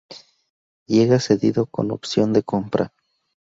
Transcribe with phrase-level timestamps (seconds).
[0.87, 2.91] Llega cedido con opción de compra.